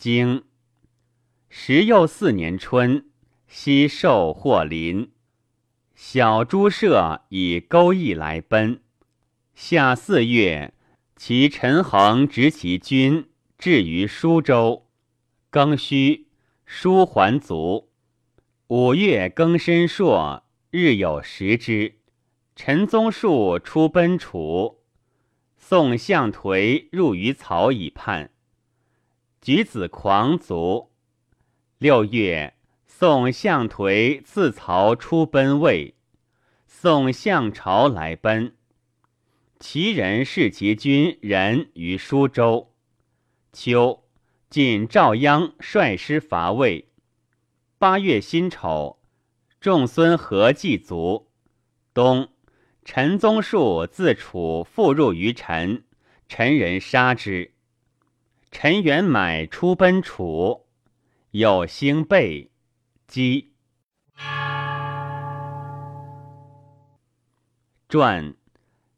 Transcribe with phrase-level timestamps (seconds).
[0.00, 0.44] 经
[1.50, 3.10] 时又四年春，
[3.46, 5.12] 西受或临。
[5.94, 8.80] 小诸舍以钩弋来奔。
[9.54, 10.72] 夏四月，
[11.16, 13.28] 其陈恒执其军
[13.58, 14.86] 至于舒州。
[15.52, 16.28] 庚戌，
[16.64, 17.90] 舒还卒。
[18.68, 21.98] 五月庚申朔，日有食之。
[22.56, 24.78] 陈宗树出奔楚。
[25.58, 28.30] 宋相颓入于曹以叛。
[29.40, 30.90] 举子狂卒。
[31.78, 32.54] 六月。
[32.92, 35.94] 宋相颓赐曹出奔魏，
[36.66, 38.54] 宋相朝来奔。
[39.58, 42.74] 齐人视其军人于舒州。
[43.54, 44.04] 秋，
[44.50, 46.90] 晋赵鞅率师伐魏。
[47.78, 49.00] 八月辛丑，
[49.58, 51.30] 仲孙何祭卒。
[51.94, 52.28] 冬，
[52.84, 55.84] 陈宗树自楚复入于陈，
[56.28, 57.54] 陈人杀之。
[58.50, 60.66] 陈元买出奔楚，
[61.30, 62.50] 有兴备。
[63.06, 63.52] 姬
[67.88, 68.34] 传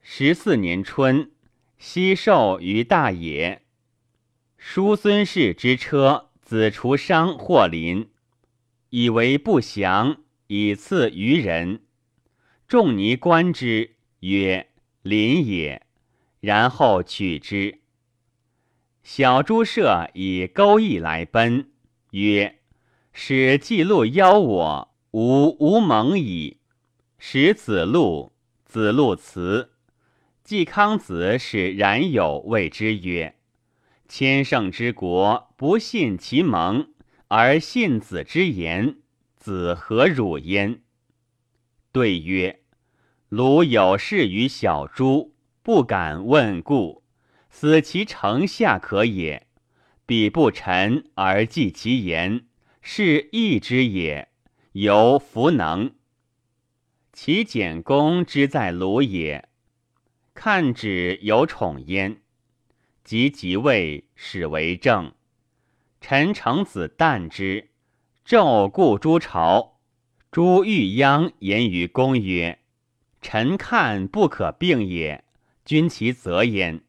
[0.00, 1.30] 十四年春，
[1.78, 3.62] 西狩于大野。
[4.58, 8.10] 叔孙氏之车子除商或林，
[8.90, 11.82] 以为不祥，以赐于人。
[12.66, 14.70] 仲尼观之，曰
[15.02, 15.86] ：“林也。”
[16.40, 17.80] 然后取之。
[19.08, 21.70] 小诸舍以钩弋来奔，
[22.10, 22.58] 曰。
[23.12, 26.56] 使季路邀我，吾无蒙矣。
[27.16, 28.32] 使子路，
[28.64, 29.70] 子路辞。
[30.42, 33.36] 季康子使冉有谓之曰
[34.08, 36.88] ：“千乘之国，不信其盟，
[37.28, 38.96] 而信子之言，
[39.36, 40.80] 子何辱焉？”
[41.92, 42.58] 对曰
[43.30, 45.32] ：“鲁有事于小诸，
[45.62, 47.04] 不敢问故，
[47.58, 49.46] 死其城下可也。
[50.04, 52.44] 彼不臣而记其言。”
[52.88, 54.28] 是义之也，
[54.72, 55.94] 犹弗能。
[57.14, 59.48] 其简公之在鲁也，
[60.34, 62.20] 看止有宠焉。
[63.02, 65.14] 及即位，始为政。
[66.02, 67.70] 臣成子旦之，
[68.26, 69.80] 昼故诸朝。
[70.30, 72.58] 诸欲鞅言于公曰
[73.22, 75.24] ：“臣看不可并也，
[75.64, 76.82] 君其责焉。”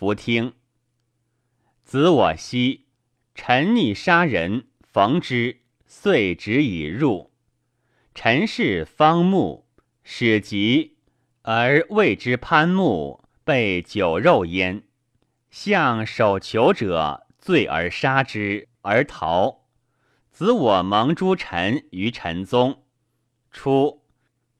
[0.00, 0.54] 弗听。
[1.84, 2.86] 子我兮，
[3.34, 4.68] 臣逆杀人。
[4.82, 7.34] 逢之，遂止以入。
[8.14, 9.66] 臣氏方木，
[10.02, 10.96] 始疾，
[11.42, 14.84] 而谓之攀木，被酒肉焉。
[15.50, 19.66] 向守求者，醉而杀之，而逃。
[20.32, 22.84] 子我蒙诸臣于陈宗。
[23.50, 24.02] 初，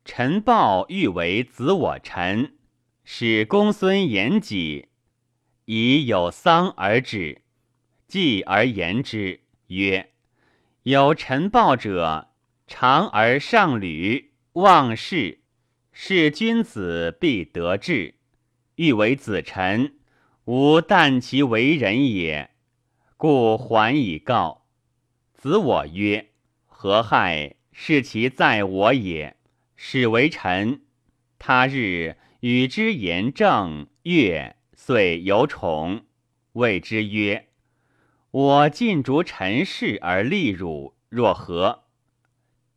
[0.04, 2.58] 陈豹欲为子我臣，
[3.04, 4.89] 使公孙言己，
[5.72, 7.42] 以有丧而止。
[8.08, 10.10] 继而言之，曰。
[10.82, 12.30] 有臣报者，
[12.66, 15.42] 长而上履，忘事，
[15.92, 18.16] 是君子必得志。
[18.74, 19.94] 欲为子臣，
[20.46, 22.50] 吾但其为人也，
[23.16, 24.66] 故还以告。
[25.34, 26.30] 子我曰
[26.66, 27.54] ：“何害？
[27.70, 29.36] 是其在我也。
[29.76, 30.82] 使为臣，
[31.38, 34.56] 他日与之言正，悦，
[34.90, 36.04] 遂有宠。
[36.54, 37.46] 谓之曰。”
[38.32, 41.84] 我尽逐陈氏而立汝，若何？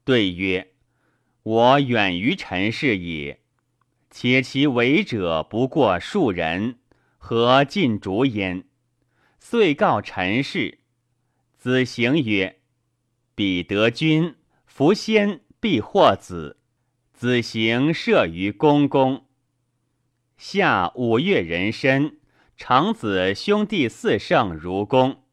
[0.04, 0.74] 对曰：
[1.42, 3.40] 我远于陈氏也。
[4.12, 6.78] 且其为者不过数人，
[7.18, 8.66] 何尽逐焉？
[9.40, 10.82] 遂告陈氏。
[11.58, 12.60] 子行曰：
[13.34, 14.36] 彼得君，
[14.68, 16.60] 弗先必获子。
[17.12, 19.26] 子行射于公公。
[20.46, 22.18] 夏五月壬申，
[22.58, 25.24] 长子兄弟四圣如公。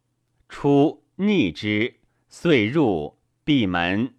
[0.48, 1.96] 出逆之，
[2.28, 4.14] 遂入闭门。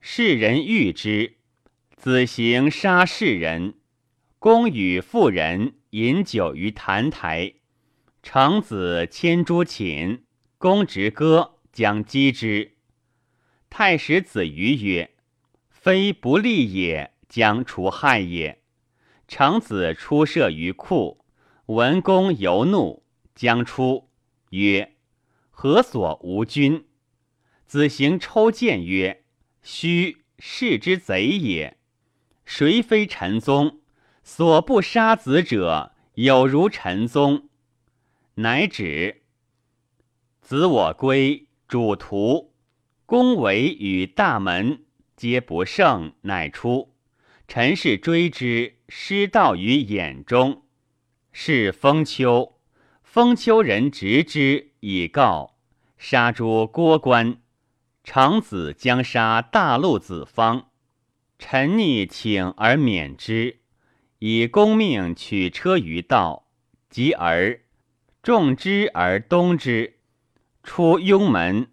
[0.00, 1.38] 世人遇之，
[1.96, 3.76] 子行杀世人。
[4.38, 7.54] 公与妇人饮酒于坛台，
[8.22, 10.24] 长子牵诸寝，
[10.58, 12.72] 公执戈将击之。
[13.70, 15.10] 太史子瑜曰
[15.72, 18.60] ：“非不利也，将除害也。”
[19.28, 21.22] 长子出射于库，
[21.66, 23.02] 闻公尤怒，
[23.34, 24.08] 将出
[24.50, 24.94] 曰。
[25.50, 26.86] 何所无君？
[27.66, 29.24] 子行抽剑曰
[29.60, 31.76] ：“须是之贼也。
[32.46, 33.80] 谁非陈宗？
[34.22, 37.50] 所不杀子者，有如陈宗。”
[38.36, 39.24] 乃止。
[40.40, 42.54] 子我归，主徒
[43.04, 44.84] 公为与大门，
[45.14, 46.94] 皆不胜，乃出。
[47.46, 50.64] 陈氏追之，失道于眼中。
[51.30, 52.58] 是封丘，
[53.02, 55.58] 封丘人执之以告。
[55.96, 57.40] 杀诸郭关。
[58.02, 60.70] 长子将杀大陆子方，
[61.38, 63.60] 臣逆请而免之，
[64.20, 66.48] 以公命取车于道，
[66.88, 67.60] 及而
[68.22, 69.98] 众之而东之，
[70.62, 71.70] 出雍门。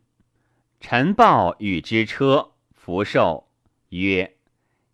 [0.81, 3.47] 臣报与之车，福寿
[3.89, 4.35] 曰：“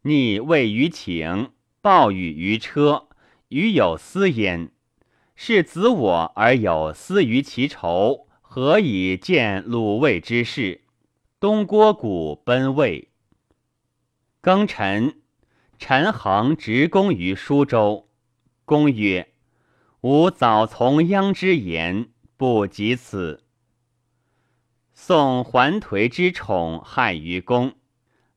[0.03, 1.51] 逆位于请，
[1.81, 3.07] 暴雨于车，
[3.47, 4.71] 与有私焉。
[5.35, 10.81] 是子我而有私于其仇，何以见鲁卫之事？”
[11.41, 13.09] 东郭谷奔魏。
[14.43, 15.21] 庚辰，
[15.79, 18.07] 陈恒执公于舒州。
[18.63, 19.33] 公曰
[20.01, 23.43] ：“吾早从鞅之言，不及此。”
[24.93, 27.73] 宋桓颓之宠害于公，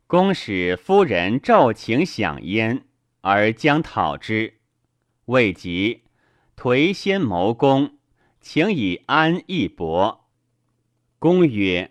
[0.07, 2.87] 公使夫人骤请享焉，
[3.25, 4.59] 而将讨之。
[5.25, 6.03] 未及，
[6.55, 7.97] 颓先谋公，
[8.39, 10.27] 请以安易伯。
[11.19, 11.91] 公曰。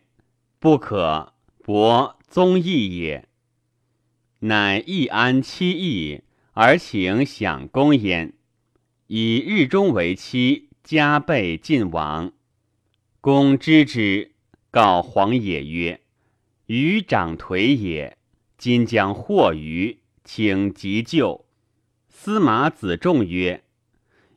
[0.60, 3.28] 不可，伯宗义也。
[4.40, 6.22] 乃易安妻义，
[6.54, 8.34] 而请享公焉。
[9.08, 12.32] 以日中为期，加倍晋王。
[13.20, 14.36] 公知之，
[14.70, 16.00] 告黄野曰
[16.68, 18.18] ：“余长颓也，
[18.58, 21.46] 今将获于，请急救。”
[22.10, 23.64] 司马子仲曰：“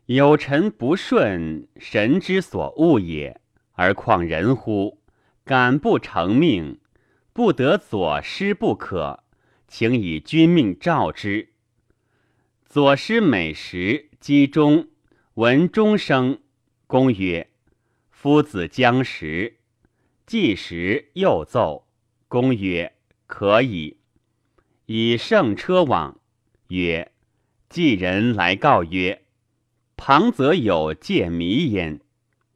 [0.07, 3.41] 有臣不顺，神之所恶也，
[3.73, 5.01] 而况人乎？”
[5.45, 6.81] 敢不成命，
[7.33, 9.23] 不得左师不可，
[9.69, 11.51] 请以君命召之。
[12.65, 14.89] 左师每时击钟，
[15.35, 16.41] 闻钟声，
[16.89, 17.49] 公曰
[18.11, 19.59] ：“夫子将食。”
[20.27, 21.87] 既食，又奏。
[22.27, 22.97] 公曰
[23.29, 23.99] ：“可以。”
[24.87, 26.21] 以圣车往，
[26.69, 27.13] 曰
[27.69, 29.23] ：“寄人来告曰
[29.97, 32.01] ：‘庞则有见迷焉。’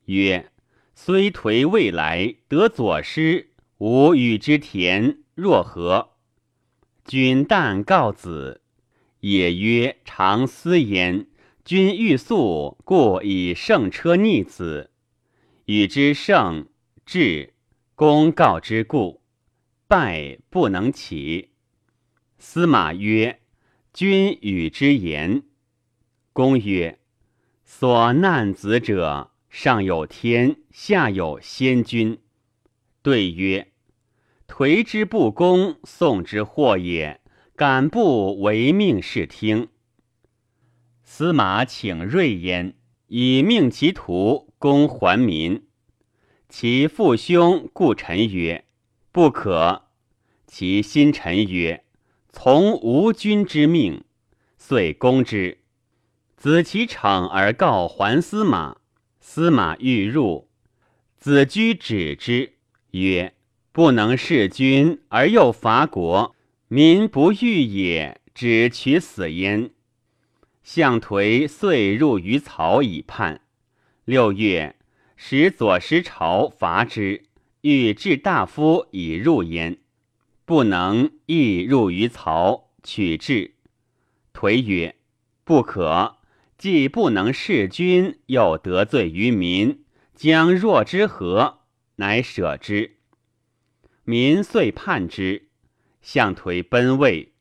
[0.07, 0.47] 曰。”
[0.95, 6.11] 虽颓未来得左师，吾与之田若何？
[7.07, 8.61] 君但告子，
[9.21, 11.27] 也曰：“常思焉。”
[11.65, 14.91] 君欲速，故以圣车逆子，
[15.65, 16.67] 与之圣
[17.07, 17.55] 至，
[17.95, 19.23] 公告之故，
[19.89, 21.50] 败不能起。
[22.41, 23.39] 司马曰
[23.93, 25.43] ：“君与之言。”
[26.33, 26.99] 公曰
[27.65, 32.19] ：“所难子者。”上有天，下有先君。
[33.03, 33.73] 对曰
[34.49, 37.21] ：“颓之不公，宋之祸也。
[37.57, 39.69] 敢不唯命是听？”
[41.03, 42.75] 司马请锐焉，
[43.09, 45.67] 以命其徒攻还民。
[46.49, 48.65] 其父兄故臣曰
[49.13, 49.89] ：“不可。”
[50.47, 51.85] 其心臣曰
[52.33, 54.05] ：“从吾君之命。”
[54.59, 55.59] 遂攻之。
[56.37, 58.77] 子其逞而告还司马。
[59.21, 60.49] 司马欲入，
[61.19, 62.55] 子居止之，
[62.93, 63.35] 曰
[63.71, 66.35] ：“不能弑君而又伐国，
[66.69, 69.71] 民不欲也，只取死焉。”
[70.65, 73.43] 项颓遂入于曹以叛。
[74.05, 74.77] 六月，
[75.17, 77.25] 使左师朝伐之，
[77.61, 79.79] 欲置大夫以入焉，
[80.51, 83.55] 不能，亦入于曹，取之。
[84.35, 84.97] 颓曰
[85.47, 86.17] ：“不可。”
[86.59, 91.61] 既不能弑君，又得罪于民，将若之何？
[91.99, 92.97] 乃舍之。
[94.03, 95.51] 民遂叛之。
[96.03, 97.33] 项颓奔魏，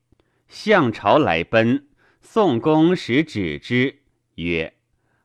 [0.48, 1.88] 向朝来奔。
[2.22, 4.04] 宋公使止之，
[4.36, 4.76] 曰：“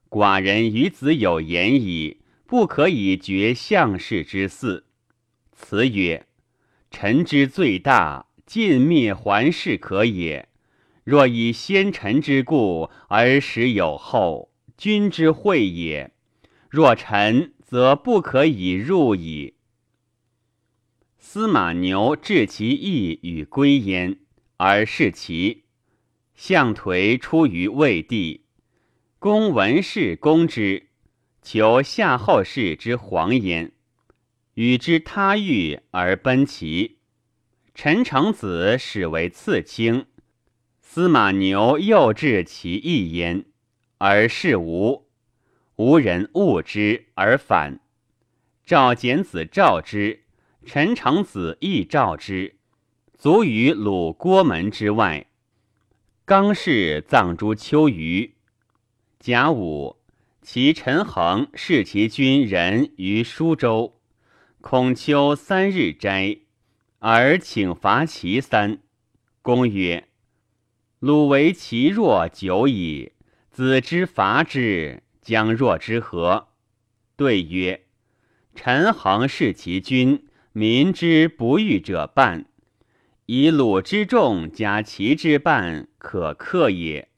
[0.08, 4.84] 寡人与子有言矣，不可以绝项氏之嗣。”
[5.52, 6.24] 辞曰
[6.94, 10.48] ：“臣之最大，尽灭桓氏可也。”
[11.04, 16.12] 若以先臣之故而使有后，君之惠也；
[16.70, 19.52] 若臣，则不可以入矣。
[21.18, 24.16] 司马牛治其义与归焉，
[24.56, 25.64] 而视其。
[26.34, 28.46] 项颓出于魏地，
[29.18, 30.88] 公闻事攻之，
[31.42, 33.72] 求夏后氏之黄焉，
[34.54, 36.98] 与之他遇而奔齐。
[37.74, 40.06] 陈成子始为刺青。
[40.80, 43.46] 司马牛又至其义焉，
[43.98, 45.08] 而事无，
[45.76, 47.80] 无人恶之而反。
[48.64, 50.24] 赵简子召之，
[50.64, 52.56] 陈成子亦召之，
[53.18, 55.26] 卒于鲁郭门之外。
[56.24, 58.34] 刚氏葬诸丘余。
[59.18, 59.96] 甲午，
[60.42, 64.00] 其陈恒弑其军人于舒州，
[64.66, 66.38] 孔丘三日斋，
[66.98, 68.78] 而请伐其三。
[69.42, 70.08] 公曰。
[71.00, 73.12] 鲁为其弱久矣，
[73.50, 76.48] 子之伐之，将若之何？
[77.14, 77.84] 对曰：
[78.54, 82.46] 陈恒视其君，民之不欲者半。
[83.26, 87.10] 以鲁之众加齐之半，可克也。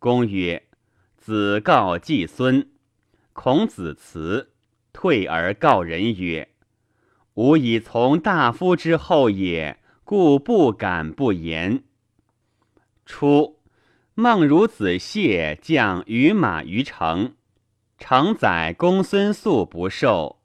[0.00, 0.66] 公曰
[1.16, 2.68] ：“子告季孙。”
[3.32, 4.54] 孔子辞，
[4.92, 6.48] 退而告人曰
[7.40, 11.84] ：“吾以从大夫之后也，故不敢不言。”
[13.06, 13.60] 初，
[14.12, 17.36] 孟孺子谢将于马于城，
[17.96, 20.42] 承载公孙宿不受，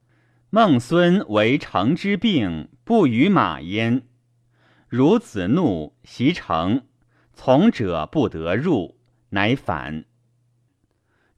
[0.50, 4.04] 孟孙为城之病，不与马焉。
[4.90, 6.84] 孺子怒，袭城，
[7.34, 8.98] 从者不得入，
[9.32, 10.06] 乃反。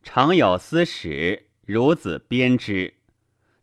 [0.04, 2.94] 常有司使，孺子编之。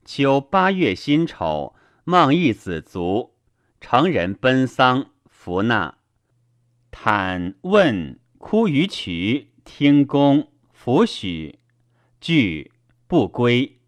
[0.05, 1.75] 秋八月辛丑，
[2.07, 3.33] 孟义子卒，
[3.81, 5.97] 成人奔丧，服纳。
[6.91, 11.61] 坦问哭于渠，听公，弗许，
[12.21, 12.71] 惧
[13.07, 13.79] 不归。